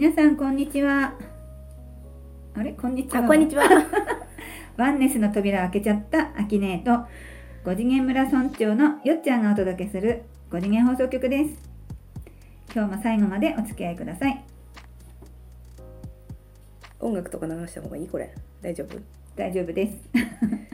[0.00, 1.12] 皆さんこんにちは。
[2.54, 2.72] あれ？
[2.72, 3.22] こんにちは。
[3.22, 3.64] あ、こんにちは。
[4.78, 7.06] ワンネスの扉を開けちゃったアキネーと
[7.66, 11.50] 五次元村村長のよっちゃんがお届けする五次元放送局です。
[12.74, 14.42] 今日も最後までお付き合いください。
[17.00, 18.08] 音楽とか流した方がいい？
[18.08, 18.32] これ。
[18.62, 18.96] 大丈夫？
[19.36, 19.98] 大丈夫です。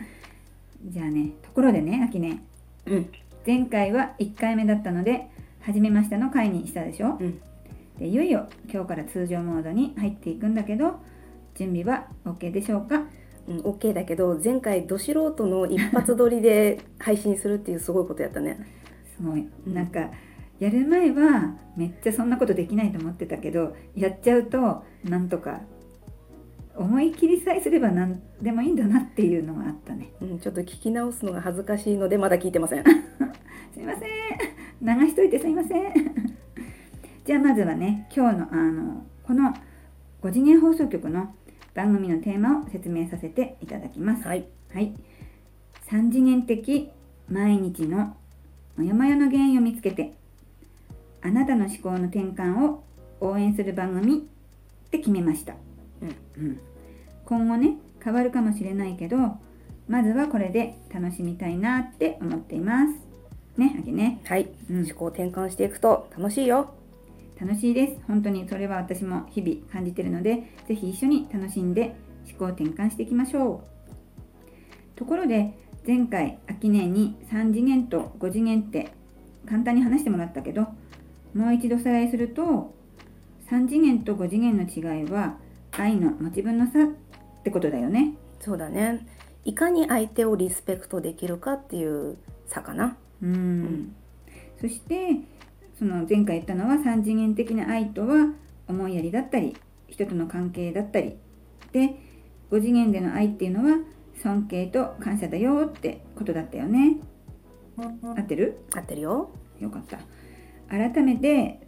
[0.87, 2.39] じゃあねところでねアキネ。
[2.87, 3.11] うん。
[3.45, 5.27] 前回は1回目だったので
[5.63, 7.17] 初めましての回にしたでしょ？
[7.19, 7.41] うん。
[7.99, 11.01] でいよいよ今日から通常モードに入っていくんだけど
[11.55, 13.05] 準備は OK でしょうか？
[13.49, 18.59] うん、OK だけど前回ど素人の一発撮りで配信するっていうすごいことやったね。
[19.17, 19.75] すごい、うん。
[19.75, 20.11] なんか
[20.59, 25.61] やる前はめっちゃそんなことできないと思ってたけどやっちゃうとなんとか
[26.75, 30.13] 思い切りさえすれば何でもいいんだなっていうのがあったね。
[30.21, 32.85] うん、ちょっと聞き直すのが恥ずかしいのでまだ聞いてません。
[33.73, 34.09] すいません。
[34.83, 36.26] 流しといてすいません
[37.27, 39.53] じゃあまずはね今日のあのこの
[40.23, 41.35] 5次元放送局の
[41.75, 44.47] 番組のテーマを説明させていただきますはい。
[44.73, 44.95] はい。
[45.91, 46.91] 三次元的
[47.29, 48.17] 毎日の
[48.77, 50.15] モヤモヤの原因を見つけて、
[51.23, 52.85] あなたの思考の転換を
[53.21, 55.55] 応援する番組って決めました。
[56.37, 56.61] うん
[57.25, 59.17] 今後ね、変わるかもしれないけど、
[59.89, 62.95] まずはこれで楽しみたいなって思っています。
[63.59, 64.21] ね、あきね。
[64.25, 64.49] はい。
[64.71, 66.73] うん思考転換していくと楽しいよ。
[67.41, 68.01] 楽しいです。
[68.07, 71.95] 本当にそれは私も日々感じてるので、ぜひ一緒に楽しんで
[72.29, 73.63] 思考転換していきましょ
[74.95, 74.99] う。
[74.99, 78.93] ところで、前回、秋年に3次元と5次元って
[79.49, 80.67] 簡単に話してもらったけど、
[81.35, 82.75] もう一度おさらいすると、
[83.51, 85.37] 3次元と5次元の違いは
[85.73, 86.89] 愛の持ち分の差っ
[87.45, 88.15] てことだよね。
[88.41, 89.07] そうだね。
[89.45, 92.97] いかに相手をリスペクトできるかっていう差かな。
[93.23, 93.97] うんん
[94.61, 95.21] そして
[95.79, 98.33] その前回言ったのは3次元的な愛とは
[98.69, 99.57] 思いやりだったり
[99.89, 101.17] 人との関係だったり
[101.73, 101.97] で
[102.51, 103.79] 5次元での愛っていうのは
[104.23, 106.97] 尊敬と感謝だよってことだったよね。
[107.77, 108.59] 合ってる？
[108.75, 109.31] 合ってるよ。
[109.61, 109.99] よかった。
[110.69, 111.61] 改めて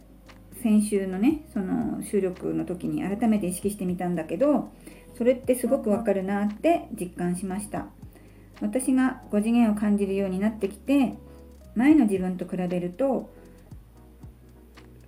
[0.63, 4.71] 先週のねその収録の時に改めて意識してみたんだけど
[5.17, 7.87] それってすごくわかるなって実感しました。
[8.61, 11.13] 私が5次元を感じるようになってきて
[11.75, 13.29] 前の自分と比べると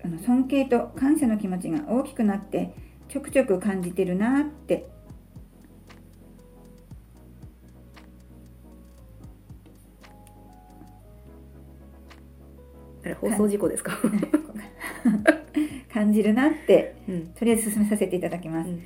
[0.04, 2.74] あの尊敬と感謝の気持ちが大きくなって
[3.08, 4.88] ちょくちょく感じてるなって
[13.04, 13.98] あれ放送事故ですか？
[15.94, 17.28] 感じるなってうん。
[17.34, 18.82] とりあえず進めさせていただきます、うん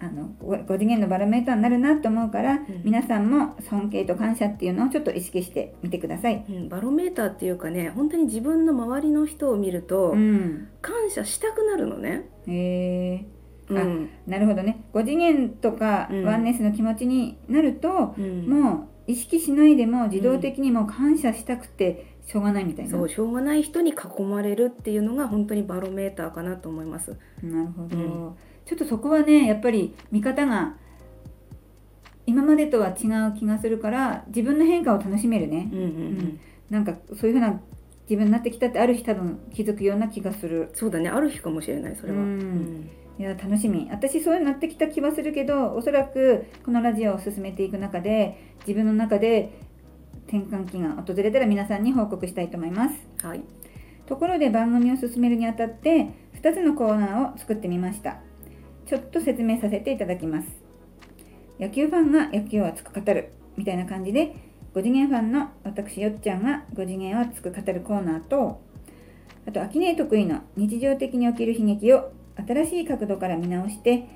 [0.00, 2.66] あの 5, 次元のバロメーターになるなと思うから、ん。
[2.84, 6.44] 皆さんも尊敬と感謝っていうのをちょっと意識してみてください。
[6.48, 12.28] うん、バロメーターっていうかね本当に自分の周りの人を見ると、うん、感謝したくなるのね。
[12.46, 13.26] へえ
[13.70, 14.10] うん。
[14.26, 14.84] なるほどね。
[14.92, 18.46] 5次元とかうんワンネスの気持ちになると、うん。
[18.48, 27.16] もう意識しないでも自動的にもう感謝したくてしょうがないみたいな、そうしょうがない人に囲まれるっていうのが本当にバロメーターかなと思います。
[27.42, 28.36] なるほど、うん
[28.68, 30.74] ちょっとそこはねやっぱり見方が
[32.26, 36.40] 今までとは違う気がするから自分の変化を楽しめるね、うんうんうん。
[36.68, 37.62] なんかそういうふうな
[38.02, 40.68] 自分になってきたってある日多分気づくような気がする。
[40.74, 41.08] そうだね。
[41.08, 42.18] ある日かもしれないそれは。
[42.18, 42.26] うん。
[42.26, 42.90] うん。
[43.18, 43.88] いや楽しみ。
[43.90, 49.58] 私そういうのなってきた気はするけどおそらくこのラジオを進めていく中で自分の中で
[50.26, 53.26] 転換期が訪れたら皆さんに報告したいと思います。
[53.26, 53.40] はい。
[54.04, 56.10] ところで番組を進めるにあたって
[56.42, 58.18] 2つのコーナーを作ってみました
[58.88, 60.48] ちょっと説明させていただきます。
[61.60, 64.34] 野球ファンが野球を熱く語るみたいな感じで
[64.74, 68.62] 5次元ファンの私よっちゃんが5次元を熱く語るコーナーと
[69.46, 74.08] あと秋音得意の日常的に起きる悲劇を新しい角度から見直して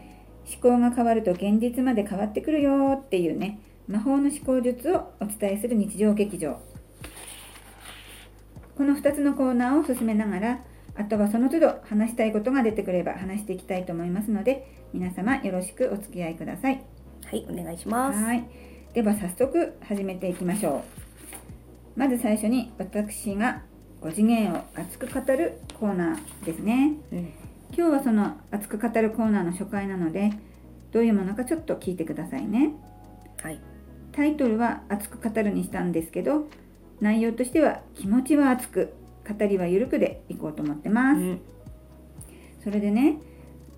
[0.49, 6.61] 思考が変わると現実まで変わってくるよっていうね魔法の思考術をお伝えする日常劇場。
[8.77, 16.85] この2つのコーナーを進めながらあとはその都度話したいことが出てくれば話していきたいと思いますので皆様よろしくお付き合いください。
[17.25, 18.23] はいお願いします。
[18.23, 18.45] はい。
[18.93, 20.85] では早速始めていきましょ
[21.97, 21.99] う。
[21.99, 23.63] まず最初に私が
[24.03, 26.95] 5次元を熱く語るコーナーですね。
[27.11, 27.33] うん。
[27.75, 30.33] 今日はその熱く語るコーナーの初回なので
[30.91, 32.75] どういうものかちょっと聞いてくださいね。
[33.43, 33.61] はい。
[34.13, 36.49] タイトルは熱く語るにしたんですけど
[37.01, 38.93] 内容としては気持ちは熱く
[39.29, 41.41] 語りは緩くでいこうと思ってます、うん。
[42.63, 43.19] それでね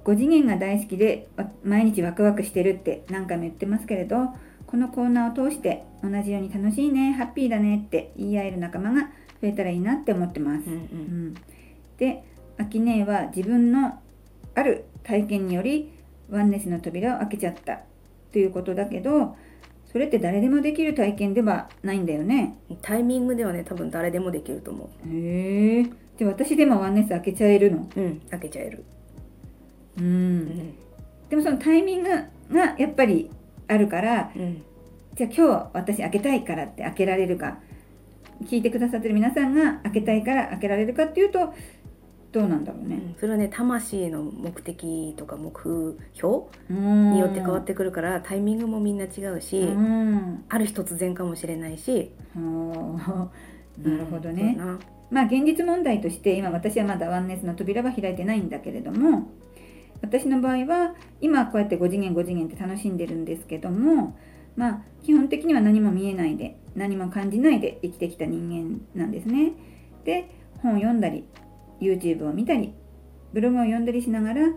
[0.04, 4.28] 5次元が大好きでわ毎日ワクワクしてるって何回も言ってますけれど
[4.66, 9.02] このコーナーを通して同じように楽しいねハッピーだねって言い合える仲間が
[9.40, 11.26] 増えたらいいなって思ってます、うんううん。
[11.28, 11.34] ん
[11.98, 12.24] で
[12.58, 13.98] 秋音は自分の
[14.54, 15.92] ある体験により
[16.30, 17.80] ワンネスの扉を開けちゃった
[18.32, 19.36] ということだけど
[19.94, 22.56] それって誰でもできる体験ではないんだよね。
[22.82, 25.84] タイミングではね多分誰でもできると思へえ
[26.18, 27.88] じゃあ私でもワンネス開けちゃえるの？
[27.94, 28.84] ううん開けちゃえる。
[29.98, 30.38] ううん。
[30.40, 30.74] ん
[31.30, 33.30] でもそのタイミングがやっぱり
[33.68, 34.62] あるからうん。
[35.14, 37.58] じゃあ今日私開けたいからって開けられるか
[38.46, 41.54] 聞いてくださってる皆さんが開けたいから開けられるかっていうと
[42.34, 43.14] どうなんだろうね。
[43.20, 54.58] それはね魂の目的とか目標にによって変わってくるからタイミングもみんな違うし、うんある日突然かもしれないし なるほどうんね。
[55.10, 59.28] まあ現実問題として今私はまだワンネスの扉は開いてないんだけれども
[60.02, 64.16] 私の場合は今こうやって5次元5次元って楽しんでるんですけども
[64.56, 69.52] まあ基本的には何も見えないで何も感じないで生きてきた人間なんですね。
[70.04, 70.28] で
[70.62, 71.24] 本を読んだり
[71.80, 72.72] YouTube を見たり
[73.32, 74.48] ブログを読んだりしながら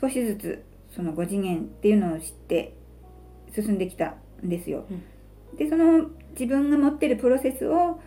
[0.00, 0.64] 少しずつ
[0.94, 2.74] その5次元っていうのを知って
[3.54, 4.14] 進んできた
[4.44, 4.84] んですよ。
[5.58, 8.00] でその自分が持ってるプロセスを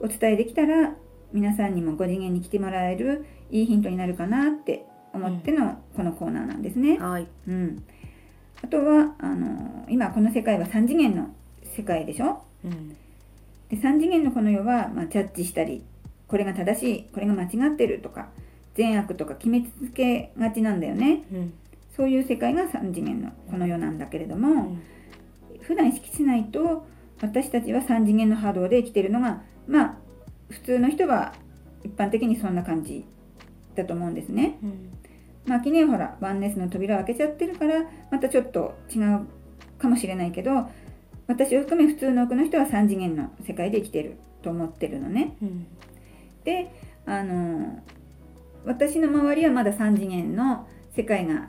[0.00, 0.94] お伝えできたら
[1.32, 6.98] 皆さんにも5次元に来てもらえるいいヒントになるかなって思ってのこのコーナーなんですね。
[6.98, 7.26] はい。
[7.48, 7.82] うん、
[8.62, 11.34] あとはあの今この世界は3次元の
[11.76, 12.42] 世界でしょ？
[12.64, 12.90] うん。
[12.90, 15.84] で3次元のこの世は、まあ、ジャッジしたり
[16.30, 18.28] これが正しいこれが間違ってるとか
[18.76, 21.24] 善悪とか決めつけがちなんだよね。
[21.32, 21.52] うん。
[21.96, 24.82] そういう世界が3次元のこの世なんだけれども、うん。
[25.60, 26.86] 普段意識しないと
[27.20, 29.94] 私たちは3次元の波動で生きてるのがまあ
[30.48, 31.34] 普通の人は
[31.84, 33.04] 一般的にそんな感じ
[33.74, 34.56] だと思うんですね。
[34.62, 34.92] うん。
[35.46, 39.26] まあ、記念ほらワンネスの扉を開けちゃってるからまたちょっと違う
[39.78, 40.68] かもしれないけど
[41.26, 45.36] 私を含め普通の多くの人は3次元の世界で生きてると思ってるのね。
[45.42, 45.66] うん
[46.44, 46.72] で
[47.06, 47.82] あの
[48.64, 51.48] 私の周りはまだ3次元の世界が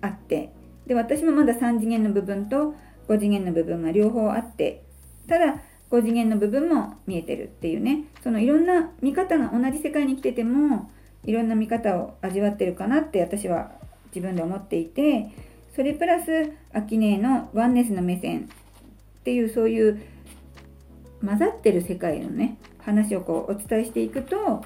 [0.00, 0.52] あって
[0.86, 2.74] で私もまだ3次元の部分と
[3.08, 4.84] 5次元の部分が両方あって
[5.28, 8.04] ただ5次元の部分も見えてるっていうね。
[8.22, 10.90] そのいろんな見方が同じ世界に来てても
[11.24, 13.72] いろんな見方を味わってるかなって私は
[14.14, 15.30] 自分で思っていて
[15.74, 18.48] それプラスアキネーのワンネスの目線
[19.20, 20.02] っていうそういう
[21.24, 24.64] 混ざってる世界のね話をこうお伝えしていくと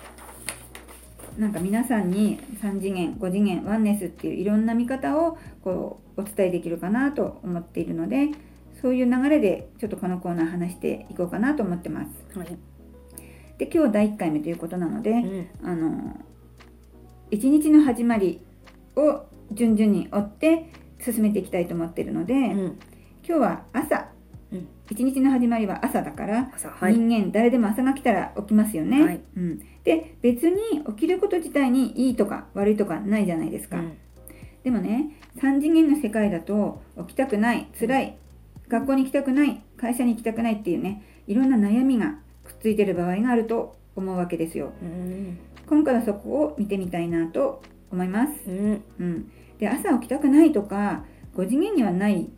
[1.38, 8.30] なんか皆さんに3次元5次元ワンネスっていういろんな見方をこうお伝えできるかなと思っているので
[8.80, 12.38] そういう流れでちょっとこのコーナー話していこうかなと思ってます。
[12.38, 12.58] はい。
[13.58, 15.48] で今日第1回目ということなので、うん。
[15.62, 16.16] あの
[17.30, 18.40] 一日の始まり
[18.96, 22.78] を順々に追って進めていきたいと思っているので、うん。
[23.26, 24.08] 今日は朝、
[24.52, 29.04] うん一日の始まりは朝だから朝はい人間誰でも朝が来たら起きますよね。
[29.04, 30.56] はいうん、で別に
[30.86, 33.78] 起きること自体にいいとか悪いとかないじゃないですか。
[33.78, 33.96] うん
[34.62, 38.16] でもね3次元の世界だと起きたくない辛い
[38.68, 44.72] 学校に行きたくない会社に行きたくないっていうねいろんな悩みがくっついてる場合があると思うわけですよ。
[44.82, 47.62] うん今回はそこを見てみたいなと
[47.92, 48.32] 思います。
[48.46, 51.04] うんうん、で朝起きたくないとか
[51.36, 52.28] 5次元にはない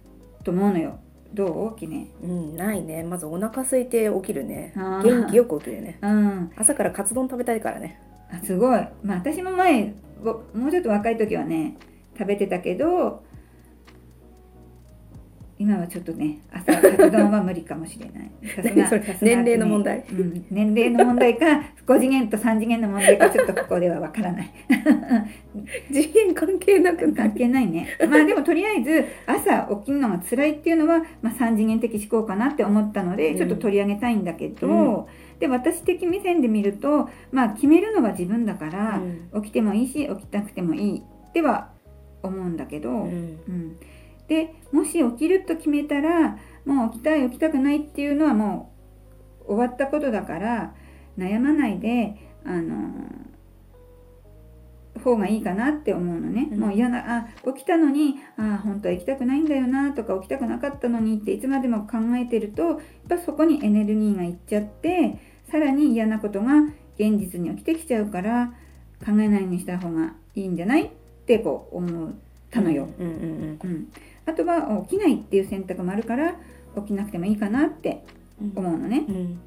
[0.44, 1.00] と思うのよ。
[1.34, 1.78] どう？
[1.78, 2.08] きね。
[2.22, 3.02] うんないね。
[3.02, 4.72] まずお腹空いて起きるね。
[4.76, 5.98] 元気よく起きるね。
[6.02, 7.98] うん、朝からカツ丼食べたいからね。
[8.32, 11.76] あすごい、まあ、私も前ぼもうちょっと若い時はね
[12.18, 13.22] 食べてたけど
[15.62, 18.30] 今はちょっとね朝カツ丼は無理かもしれない。
[19.22, 20.04] 年齢の問題？
[20.10, 21.46] うん、年齢の問題か
[21.86, 24.50] 5次元と3次元の問題かちょっとここではわからない。
[25.92, 27.86] 次元関係なく関係ないね。
[28.10, 33.36] まあでもとりあえず朝起きるのが辛いっていうのは、まあ、3次元的思考かなって思ったのでうん。
[33.36, 35.06] ちょっと取り上げたいんだけど、うん。
[35.38, 39.00] で私的目線で見るとまあ決めるのは自分だから、
[39.32, 39.42] うん。
[39.42, 41.70] 起きてもいいし起きたくてもいいっては
[42.24, 42.98] 思うんだけど、うん。
[42.98, 43.76] うん
[44.32, 48.72] でもし起きると決めたらもう起きたい起きたくないっていうのはも
[49.42, 50.74] う終わったことだから
[51.18, 52.92] 悩まないであの
[55.04, 56.60] 方がいいかなって思うのね、うん。
[56.60, 65.18] もう嫌なあ起きたのにあ本当は行きたくないんだよなとか起きたくなかったのにっていつまでも考えてるとやっぱそこにエネルギーがいっちゃって
[65.50, 66.60] さらに嫌なことが
[66.98, 68.54] 現実に起きてきちゃうから
[69.04, 70.86] 考えないようにした方がいいんじゃない？
[70.86, 70.90] っ
[71.26, 72.12] てこう思っ
[72.50, 72.88] たのよ。
[72.98, 73.92] うんうんうん、
[74.32, 76.34] あとは起きないっていう選択もあるから
[76.76, 78.04] 起きなくてもいいかなって
[78.40, 78.52] うん。
[78.56, 79.04] 思うのね。
[79.08, 79.40] うん。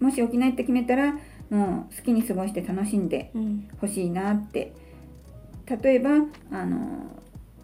[0.00, 1.14] もし起きないって決めたら
[1.50, 3.68] もう好きに過ごして楽しんでうん。
[3.80, 4.72] ほしいなって。
[5.82, 6.10] 例えば
[6.52, 7.16] あの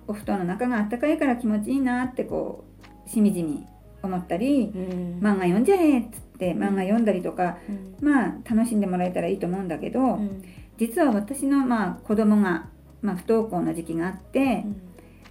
[0.08, 2.64] お布団の中があったかいから気持ちいいなってこ
[3.06, 3.64] うしみじみ
[4.02, 5.18] 思ったりうん。
[5.20, 7.96] 漫画読んじゃえっつって漫画読んだりとかうん。
[8.00, 10.42] まあ楽しんでもらえたらいいと思うんだけど、うん。
[10.78, 12.68] 実は私のまあ子供が
[13.02, 14.64] まあ、不登校の時期があって、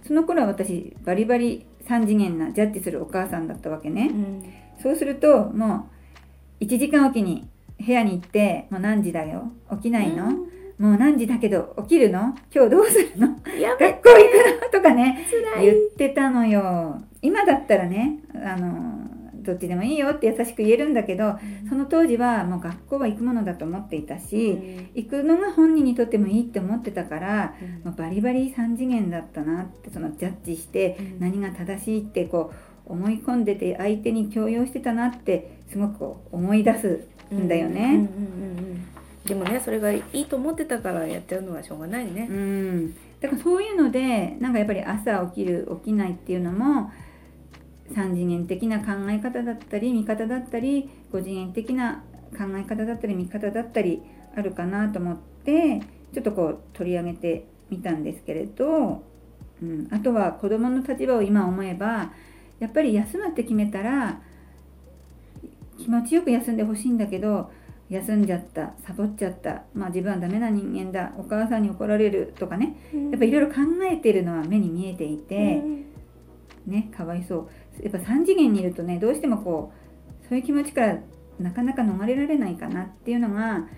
[0.06, 4.10] その頃は私バリバリ3次元なジャッジするお母さんだったわけね、
[4.82, 5.88] そうするとも
[6.60, 7.48] う1時間おきに
[7.78, 9.50] 部屋に行って「もう何時だよ？
[9.72, 10.30] 起きないの、
[10.78, 12.34] もう何時だけど起きるの？
[12.54, 13.26] 今日どうするの？
[13.58, 14.16] や学校行
[14.60, 17.02] くの?」とかね辛言ってたのよ。
[17.22, 19.08] 今だったらねあの
[19.46, 21.38] どっちでもいいよって優しく言えるんだけど
[21.68, 32.52] その当時はもう学校は行くものだと思っていたし、行くのが本人にとってもいいって思ってたからもうバリバリ3次元だったなってそのジャッジして何が正しいってこ
[32.86, 38.08] う思い込んでて相手に強要してたなってすごく思い出すんだよね。
[39.24, 42.28] でもねそれがいいと思ってたからやっちゃうのはしょうがないね。
[42.30, 42.32] う。
[42.32, 46.92] ん、だからそういうのでなんかやっぱり朝起きる起きないっていうのも
[47.92, 52.02] 3次元的な考え方だったり見方だったり5次元的な
[52.32, 54.02] 考え方だったり見方だったり
[54.36, 55.80] あるかなと思って
[56.12, 59.02] ちょっとこう取り上げてみたんですけれど、
[59.62, 62.12] うん、あとは子どもの立場を今思えば
[62.58, 64.20] やっぱり休むって決めたら
[65.78, 67.50] 気持ちよく休んでほしいんだけど
[67.88, 72.76] 休んじゃったサボっちゃった、まあ、自分はダメな人間だお母さんに怒られるとかね
[73.10, 73.54] やっぱいろいろ考
[73.90, 75.62] えてるのは目に見えていて、
[76.66, 77.48] ねかわいそう
[77.82, 79.72] やっぱ3次元にいるとねどうしてもこ
[80.24, 80.98] うそういう気持ちから
[81.38, 83.68] なかなか逃れられないかなっていうのが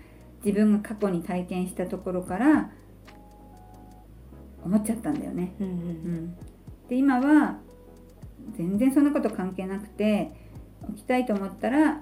[0.43, 2.71] 自分が過去に体験したところから
[4.63, 5.53] 思っちゃったんだよね。
[5.59, 5.75] うんううん。
[5.75, 6.35] ん、
[6.87, 7.59] で今は
[8.57, 10.31] 全然そんなこと関係なくて
[10.95, 12.01] 起きたいと思ったら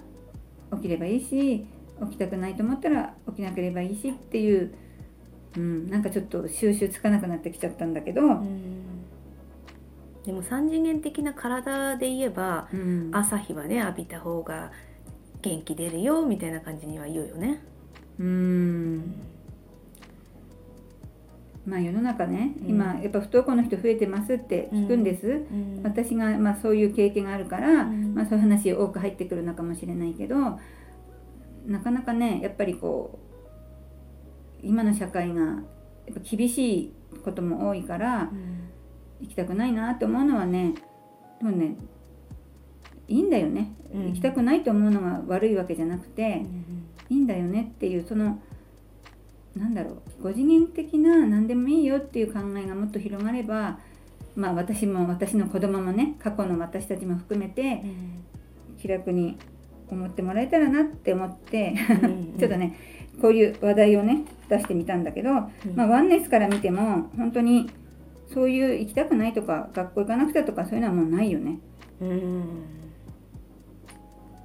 [0.75, 1.65] 起きればいいし
[2.01, 4.73] 起きたくないと思ったら起きなければいいしっていう、
[5.55, 8.76] うん、なんかちょっと収集つかなくなってきちゃったんだけど、うん
[10.27, 14.73] でも三次元的な体で言えばうん、朝日はね浴びた方が
[15.41, 17.63] 元気出るよみたいな感じには言うよね。
[18.19, 19.15] うん。
[21.65, 22.69] まあ世の中ね、うん。
[22.69, 25.81] 今やっぱ不登校の人増えてますって聞くんです、うん。
[25.83, 28.13] 私が、まあ、そういう経験があるから、うん。
[28.13, 30.59] まあ、そういう話多く入ってくるのかもしれないけど
[31.65, 33.17] なかなかねやっぱりこ
[34.61, 36.93] う今の社会がやっぱ厳しい
[37.23, 38.66] ことも多いからうん
[39.21, 40.73] 行きたくないなって思うのはね
[41.39, 41.75] でもね
[43.07, 44.07] いいんだよね、うん。
[44.07, 46.41] 行きたくないと思うのが悪いわけじゃなくて、
[47.09, 48.41] いいんだよねっていうその
[49.55, 53.79] なんだろう5次元的な何でもいいよっていう考えがもっと広がれば
[54.35, 57.81] まあ私も私の子供もね過去の私たちも含めて
[58.79, 59.37] 気楽に
[59.89, 61.75] 思ってもらえたらなって思って
[62.37, 62.77] ちょっとね
[63.21, 65.31] こういう話題をね出してみたんだけど、
[65.75, 67.69] まあ、ワンネスから見ても本当に
[68.33, 71.59] そういう行きたくないとか学校行かなくちゃとかそういうのはもうないよね。
[72.01, 72.43] うん。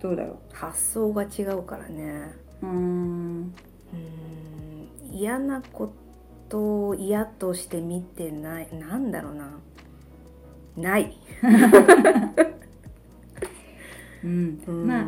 [0.00, 2.32] どうだろ発想が違うからね。
[2.62, 5.12] うんうん。
[5.12, 5.92] 嫌なこ
[6.48, 8.68] とを嫌として見てない。
[8.72, 9.58] なんだろうな。
[10.76, 11.16] ない、
[14.24, 14.62] うん。
[14.66, 14.86] うん。
[14.86, 15.06] まあ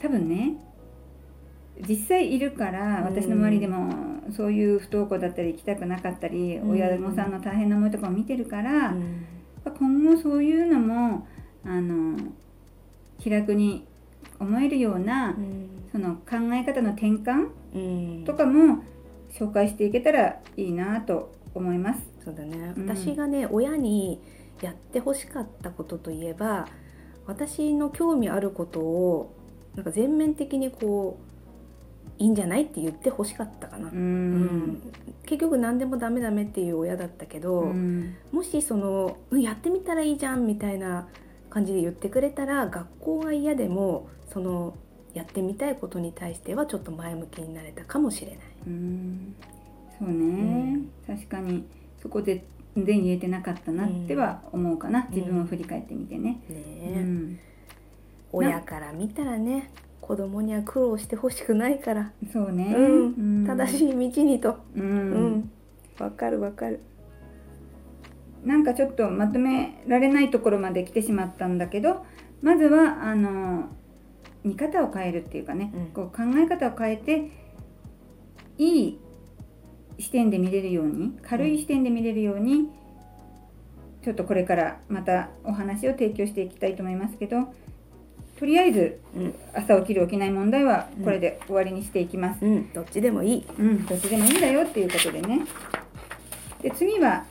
[0.00, 0.56] 多分ね
[1.86, 3.92] 実際いるからうん私の周りでも
[4.32, 6.70] そういう不登校だったり行きたくなかったり、うん。
[6.70, 9.26] 親御さんの大変な思いとかを見てるから、うん。
[9.78, 11.26] 今後そういうのも
[11.64, 12.18] あの
[13.18, 13.86] 気楽に
[14.38, 15.36] 思えるような
[15.92, 18.24] その考え方の転換うん。
[18.24, 18.82] とかも
[19.30, 22.00] 紹介していけたらいいなと思います。
[22.24, 22.88] そうだね、うん。
[22.88, 24.20] 私がね親に
[24.60, 26.66] やってほしかったことといえば
[27.26, 29.34] 私の興味あることを
[29.74, 31.29] なんか全面的にこう
[32.20, 34.34] いいんじゃないって言ってほしかったかな、ううん。
[34.72, 34.82] ん
[35.24, 38.14] 結局何でもダメダメっていう親だったけど、うん。
[38.30, 41.08] もしそのうんやってみたらいいじゃんみたいな
[41.48, 44.76] 感じで言ってくれたら学校が嫌でもその
[45.14, 48.38] やってみたいことに対してはちょっと前向きになれたかもしれない。
[48.66, 49.34] うん。
[49.98, 51.64] そうね、確かに
[52.02, 52.44] そこで
[52.76, 56.42] 全然言えてなかったなっては思うかな、ん自分を振り返ってみてね。
[56.50, 57.38] ねうえん。
[58.32, 63.46] 親から見たらね子供には苦労してほしくないから、そうね、うん。
[63.46, 64.58] 正い、しい道にと。
[64.74, 65.26] ううん。
[65.38, 65.50] ん
[65.98, 66.80] わかるわかる。
[68.44, 72.06] なんかちょっとまとめられないところまで来てしまったんだけど
[72.40, 73.68] まずはあの
[74.42, 75.86] 見方を変えるっていうかね、うん。
[75.88, 77.30] こう考え方を変えて
[78.56, 78.98] いい
[79.98, 82.70] 視点で見れるように軽い視点で見れるように、
[84.02, 87.52] ちょっとこれからまたお話を提供していきたいと思いますけど
[88.40, 92.42] とりあえずうん朝起きる起きない問題はこれで終わりにしていきます。
[92.42, 93.46] うんどっちでもいい。
[93.58, 95.42] うん、どっちでもいいんだよっていうことでね。
[96.62, 97.24] で次は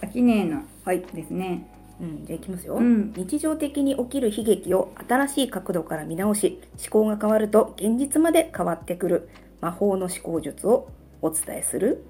[0.00, 1.02] 秋音のはい。
[1.02, 1.68] ですね。
[2.00, 9.28] うん、じゃあいきますよ、うん日常的に起きる悲劇を新しい角度から見直し思考が変わると現実まで変わってくる
[9.60, 10.88] 魔法の思考術を
[11.20, 12.02] お伝えする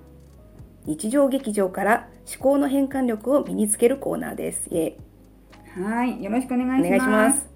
[0.84, 4.68] 日常劇場から思考の変換力を身につけるコーナーです。
[4.70, 4.96] イエ
[5.76, 7.49] イはい、よろしくお願いおします。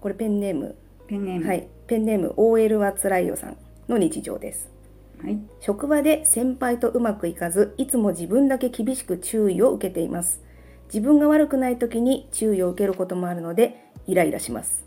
[0.00, 0.76] これペンネーム、
[1.06, 1.46] ペンネーム。
[1.46, 3.56] はい、ペンネーム OL はつらいよさん
[3.88, 4.70] の日常です。
[5.22, 5.38] はい。
[5.60, 10.40] 職場で先輩とうまくいかずいつも自分だけ厳しく注意を受けています
[10.86, 13.76] 自分が悪くない時に注意を受けることもあるので
[14.06, 14.82] イライラします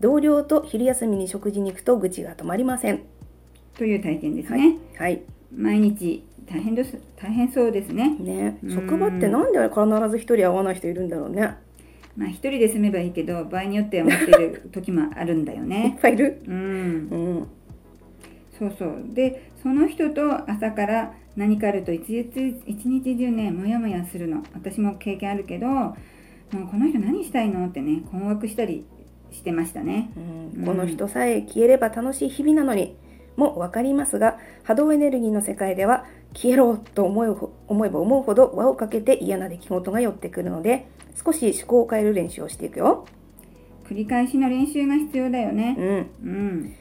[0.00, 3.04] 同僚と昼休みに食事に行くと愚痴が止まりません
[3.76, 4.76] という体験ですね。
[4.98, 5.22] はい
[5.56, 6.98] 毎日大変です。
[7.16, 8.16] 大変そうですね。
[8.18, 11.56] ねうん職場ってなんで必ず一人会わない人いるんだろうね
[12.16, 15.98] まあ一人で住めばいいけど、場合によっては持ってる時もあるんだよ いっね。
[16.02, 16.54] ぱいいるうん。
[16.54, 16.56] う
[17.40, 17.46] ん
[18.58, 19.04] そうそう。
[19.14, 24.42] で、その人と朝から何かあると一日一日中ね、もやもやするの。
[24.52, 25.94] 私も経験あるけど、も
[26.64, 28.84] うこの人何したいのってね、困惑したり
[29.30, 30.10] してましたね。
[30.16, 32.94] うんこの人さえ消えれば楽しい日々なのに
[33.36, 40.86] も分かりますが波動エネルギーの世界では消えろと思えほ思えば思うほど輪をかけて嫌な出来事が寄ってくるので
[41.24, 43.04] 少し思考を変える練習をしていくよ、
[43.90, 45.72] 繰り返しの練習が必要だようね。
[45.72, 46.74] ん、うん。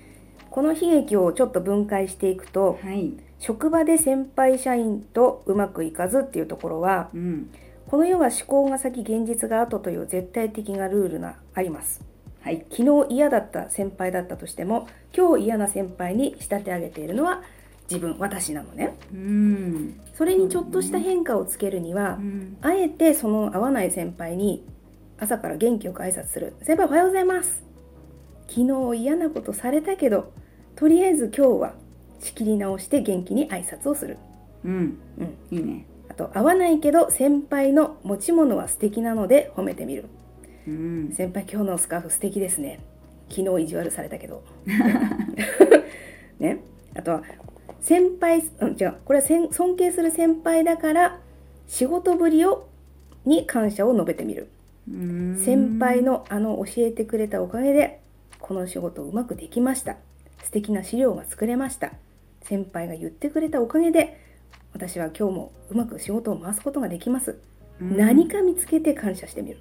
[0.52, 3.14] この悲劇をちょっと分解していくとはい。
[3.40, 7.50] 職場で先輩社員とうまくいかずっていうところはうん。
[7.88, 12.02] この世は思考が先現実が後という絶対的なルールがあります
[12.42, 12.64] はい。
[12.70, 17.42] 昨日嫌だった先輩だったとしても今日嫌な先輩に仕立て上げているのは
[17.90, 20.00] 自分私なのねうん。
[20.14, 22.58] それにちょっとした変化をつけるには、うん。
[22.62, 24.64] あえてその合わない先輩に
[25.18, 27.64] 朝から元気よく挨拶する先輩おはようございます
[28.48, 30.32] 昨日嫌なことされたけど
[30.76, 31.74] とりあえず今日は
[32.20, 34.18] 仕切り直して元気に挨拶をする、
[34.64, 34.98] うん。
[35.18, 35.86] うん、いいね。
[36.10, 40.06] あと合わないけど先輩の持ち物は素敵なので褒めてみる
[40.68, 41.12] うん。
[41.14, 42.80] 先輩今日のスカーフ素敵ですね
[43.30, 44.44] 昨日意地悪されたけど
[46.40, 46.60] ね
[46.96, 47.24] あとは
[47.82, 48.96] 先輩うん違う。
[49.06, 51.20] これはせん尊敬する先輩だから
[51.68, 52.68] 仕事ぶりを
[53.26, 54.50] に感謝を述べてみる。
[54.90, 55.42] うん。
[55.44, 58.00] 先輩のあの教えてくれたおかげで
[58.40, 59.98] この仕事うまくできました。
[60.44, 61.94] 素敵な資料が作れました。
[62.44, 64.20] 先輩が言ってくれたおかげで
[64.74, 67.38] 私は今日もうまく仕事を回すことができます、
[67.82, 67.98] うん。
[67.98, 69.58] 何か見つけて感謝してみる。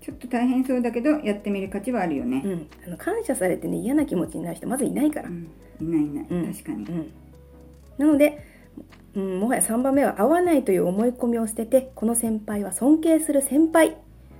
[0.00, 2.40] ちょっと大変そうだけどやってみる価値はあるよね。
[2.44, 5.50] う、ん、あの感謝されてね嫌な気持ちになる人まずいないから、うん。
[5.80, 6.52] いないいない、うん。
[6.54, 6.84] 確かに。
[6.84, 7.12] うん
[8.00, 8.44] なので、
[9.14, 13.96] うん、もはや3番目は合わないという思い込みを捨ててこの先輩は尊敬する先輩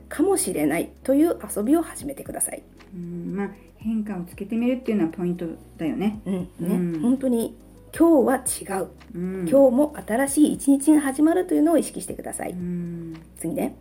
[0.08, 2.62] かもしれないという遊びを始めてください、
[2.94, 3.50] うんまあ
[3.82, 5.46] 変化をつけてみるっていうのはポイント
[5.78, 6.48] だよね、うんね。
[6.60, 7.00] うん。
[7.00, 7.56] 本当に
[7.98, 13.18] 今日は違う、うん、今日も新しい一日が始まるというのを意識してください、うん。
[13.38, 13.74] 次ね。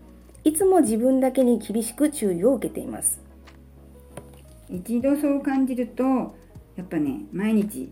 [0.45, 3.19] いつも自分だけに厳しく注意を受けています。
[4.69, 6.03] 一度そう感じると
[6.75, 7.91] やっぱね毎日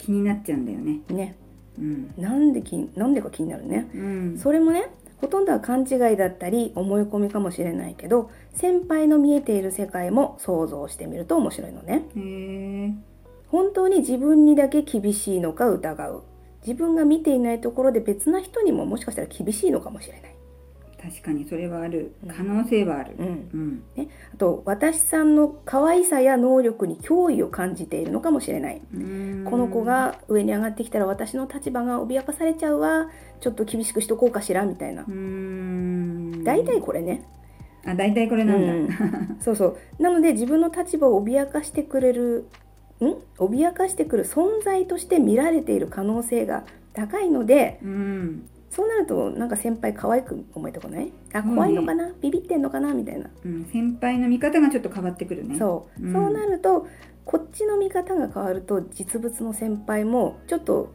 [0.00, 1.00] 気になっちゃうんだよね。
[1.08, 1.36] ね。
[1.78, 3.88] うん、なんできなんでか気になるね。
[3.94, 12.04] うん、それもねほとんどは勘違いだったり思い込みかもしれないけど先輩の見えている世界も想像してみると面白いのね。
[13.48, 16.22] 本当に自分にだけ厳しいのか疑う。
[16.66, 20.34] 自分が見ていないところで別な人にももしかしたら厳しいのかもしれない、
[21.02, 22.12] 確かにそれはある。
[22.22, 23.14] うん可能性はある。
[23.18, 23.50] うん、
[23.96, 24.08] うん。
[24.34, 28.82] あと私さんの可愛さや能力に脅威を感じているのかもしれない。
[28.94, 29.46] うん。
[29.48, 33.08] この子が上に上がってきたら私の立場が脅かされちゃうわ。
[33.40, 35.04] ちょっと厳しくしとこうかしらみたいな。
[35.08, 36.44] うん。
[36.44, 37.24] 大体これね。
[37.86, 38.94] あ大体これなんだ、
[39.40, 39.76] そうそう。
[39.98, 42.46] なので自分の立場を脅かしてくれる
[43.00, 43.16] ん？
[43.38, 51.12] 脅かしてくる存在として見られている可能性が高いのでうんそうなるとなんか先輩可愛く思えてこない？
[51.32, 52.94] あ怖いのかな、ビビってんのかな？
[52.94, 55.58] みたいな、うん、先輩の見方がちょっと変わってくるね。
[55.58, 56.12] そう、うん。
[56.12, 56.86] そうなると
[57.24, 60.92] こっちの見方が変わると実物の先輩もちょっと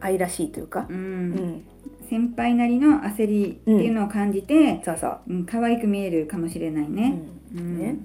[0.00, 0.86] 愛らしいというか。
[0.90, 1.30] う、、うん。
[1.32, 1.64] ん、
[2.10, 7.18] 先輩なりの焦りっていうのを感じて、そうそう、うん可愛く見えるかもしれないね、
[7.54, 7.78] ううんん。
[7.78, 7.96] ね。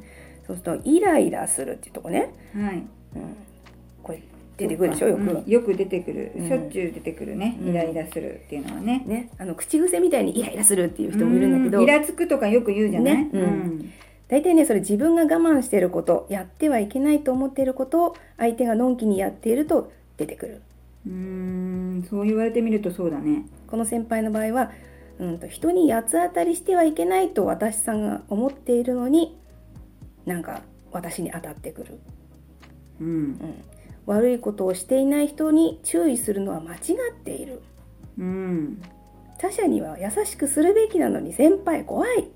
[0.47, 3.35] そうするとイライラするっていうとこね、はい、うん、
[4.59, 5.43] 出てくるでしょよく、うん。
[5.45, 6.47] よく出てくる、うん。
[6.47, 7.69] しょっちゅう出てくるね、うん。
[7.69, 8.41] イライラする。
[8.45, 9.03] っていうのはね。
[9.05, 11.79] ね、あの口癖みたいにイライラするっていう人もいるんだけど。
[11.79, 11.83] うん。
[11.85, 13.29] イラつくとかよく言うじゃない、ね。
[13.33, 13.91] うん。
[14.27, 20.61] 大体ねそれ自分が我慢していることやってはいけないと思っていることを相手がのんきにやっていると出てくる。
[21.07, 22.05] うーん。
[22.07, 23.45] そう言われてみるとそうだね。
[23.65, 24.71] この先輩の場合は、
[25.19, 29.35] うん、と人に八つ当たりしてはいけないと私さんが思っているのに
[30.25, 31.99] なんか私に当たってくる、
[33.01, 33.07] うん。
[33.07, 33.37] うん、
[34.09, 37.61] 悪いことをしていない人に注意するのは間違っている。
[38.17, 38.81] うん。
[39.37, 42.27] 他者には優しくするべきなのに先輩怖い、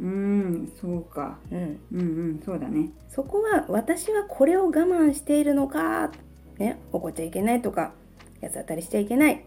[0.00, 1.38] うんそうか。
[1.52, 2.88] うん、うんうんそうだね。
[3.08, 6.10] そこは私はこれを我慢しているのか、
[6.58, 7.92] ね、怒っちゃいけないとか
[8.40, 9.44] 八つ当たりしちゃいけない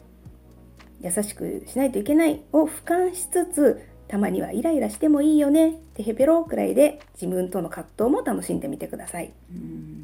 [1.02, 9.34] 優しくしないといけないを俯瞰しつつたまにはイライラしてもいいよねってへぺろくらいで自分との葛藤も楽しんでみてください。
[9.52, 9.97] うん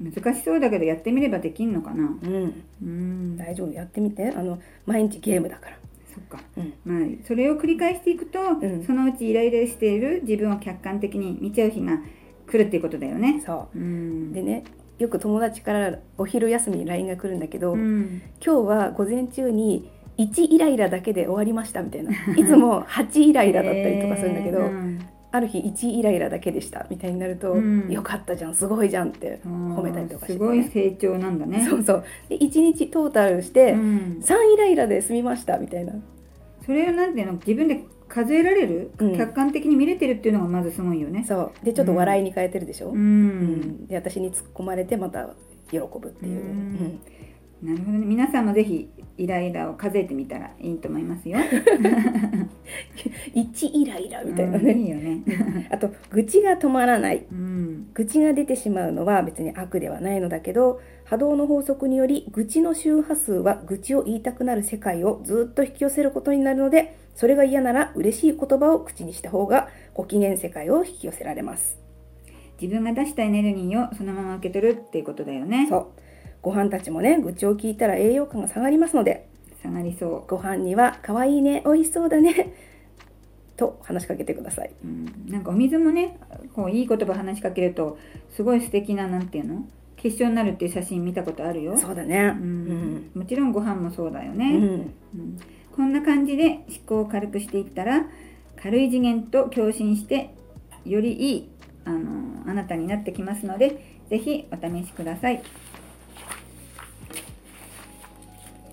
[0.00, 2.04] 難しそうだけどやってみればできんのかな。
[2.04, 3.36] うん、うん。
[3.36, 3.72] 大丈夫。
[3.72, 4.30] やってみて。
[4.30, 5.76] あの毎日ゲームだから。
[6.14, 6.40] そっか。
[6.56, 6.74] うん。
[6.84, 8.84] まあそれを繰り返していくと、ん。
[8.84, 11.98] そのうちイライラしている自分を客観的に見ちゃう日が
[12.46, 13.42] 来るっていうことだよね。
[13.44, 13.78] そう。
[13.78, 14.32] うん。
[14.32, 14.64] でね
[14.98, 18.22] よく友達からお昼休みに LINE が来るんだけど、うん。
[18.44, 22.12] 今日は午前中に1イライラだけで終わりましたみたいな。
[22.36, 25.00] いつも8イライラだったりとかするんだけど、 えーうん
[25.32, 27.90] ある日1イライラだけでしたみたいになると、うん。
[27.90, 31.64] よかったじゃんすごいじゃんって褒めたりとかして、すごい成長なんだね。
[31.68, 32.04] そうそう。
[32.28, 34.20] で1日トータルして、うん。
[34.22, 35.92] 3イライラで済みましたみたいな。
[36.64, 39.16] それをなんていうの自分で数えられる、うん。
[39.16, 41.24] 客観的に見れてるっていうのがまずすごいよね。
[41.26, 41.64] そう。
[41.64, 45.30] でちょっと笑いに変えてるでしょ、ううんん、で私に突っ込まれてまた
[45.70, 46.48] 喜ぶっていう、うん。
[46.48, 47.00] うん
[47.62, 48.06] なるほどね。
[48.06, 51.38] 皆さんもぜひイライラを数えてみたらいいと思いますよ。
[53.34, 55.22] 1イライラみたいなね、うんいいよね。
[55.70, 57.26] あと愚痴が止まらない。
[57.30, 57.90] うん。
[57.92, 71.78] 愚痴が出てしまうのは別に悪ではないのだけど波動の法則により愚痴の周波数は愚痴を言いたくなる世界をずっと引き寄せることになるのでそれが嫌なら嬉しい言葉を口にした方がご機嫌世界を引き寄せられます。
[72.60, 75.66] 自分が出したエネルギーをそのまま受け取るっていうことだよね。
[75.68, 75.99] そう
[76.42, 79.28] ご飯たちもね愚痴を聞いたら栄養価が下がりますので
[79.62, 82.54] 下がりそご飯には可愛いね美味しそうだね
[83.56, 84.70] と話しかけてください。
[84.84, 86.18] う、うん、なんかお水もね
[86.54, 87.98] こういい言葉話しかけると
[88.30, 89.68] すごい素敵ななんていうの？
[89.96, 91.76] 結晶になるっていう写真見たことあるよ。
[91.76, 92.34] そうだね。
[92.40, 94.54] ううんん、もちろんご飯もそうだよね、うん。
[94.54, 94.66] う
[95.22, 95.38] ん。
[95.76, 98.06] こんな感じで思考を軽くしていったら
[98.56, 100.30] 軽い次元と共振して
[100.86, 101.48] よりいい
[101.84, 105.42] あのあなたになってきますのでぜひお試しください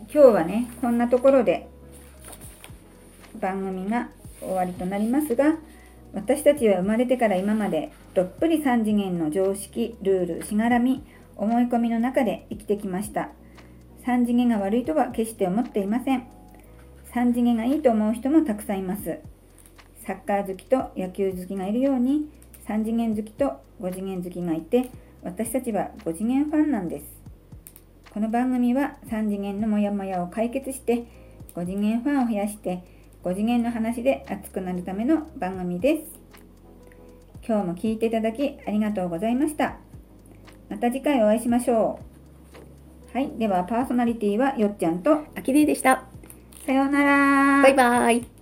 [0.09, 1.67] 今日はねこんなところで
[3.39, 5.55] 番組が終わりとなりますが
[6.13, 11.03] 私たちは生まれてから今までどっぷり3次元の常識ルールしがらみ
[11.35, 13.29] 思い込みの中で生きてきました。
[14.05, 16.25] 3次元が悪いとは決して思っていません。
[17.13, 19.19] 3次元がいいと思う人もたくさんいます。
[20.05, 22.29] サッカー好きと野球好きがいるように
[22.67, 24.89] 3次元好きと5次元好きがいて
[25.21, 27.16] 私たちは5次元ファンなんです。
[28.17, 31.05] この番組は3次元のモヤモヤを解決して
[31.53, 32.83] 5次元ファンを増やして
[33.23, 36.03] 5次元の話で熱くなるための番組です
[37.47, 39.77] 今日も聞いていただきありがとうございました
[40.67, 41.99] また次回お会いしましょ
[43.13, 46.05] うはいではパーソナリティはよっちゃんとあきれいでした。
[46.65, 48.36] さようならバイバイ。